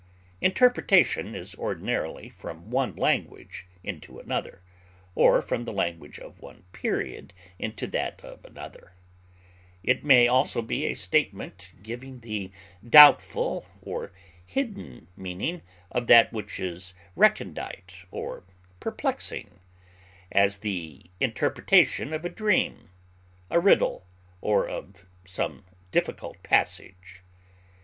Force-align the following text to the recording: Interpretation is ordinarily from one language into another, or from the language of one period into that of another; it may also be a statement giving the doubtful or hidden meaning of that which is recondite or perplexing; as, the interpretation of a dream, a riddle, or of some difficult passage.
Interpretation 0.41 1.35
is 1.35 1.53
ordinarily 1.57 2.27
from 2.27 2.71
one 2.71 2.95
language 2.95 3.67
into 3.83 4.17
another, 4.17 4.63
or 5.13 5.43
from 5.43 5.63
the 5.63 5.71
language 5.71 6.17
of 6.17 6.39
one 6.41 6.63
period 6.71 7.33
into 7.59 7.85
that 7.85 8.19
of 8.25 8.43
another; 8.43 8.93
it 9.83 10.03
may 10.03 10.27
also 10.27 10.63
be 10.63 10.85
a 10.85 10.95
statement 10.95 11.73
giving 11.83 12.21
the 12.21 12.51
doubtful 12.83 13.67
or 13.79 14.11
hidden 14.43 15.07
meaning 15.15 15.61
of 15.91 16.07
that 16.07 16.33
which 16.33 16.59
is 16.59 16.95
recondite 17.15 18.05
or 18.09 18.43
perplexing; 18.79 19.59
as, 20.31 20.57
the 20.57 21.11
interpretation 21.19 22.11
of 22.11 22.25
a 22.25 22.27
dream, 22.29 22.89
a 23.51 23.59
riddle, 23.59 24.07
or 24.41 24.67
of 24.67 25.05
some 25.25 25.63
difficult 25.91 26.41
passage. 26.41 27.21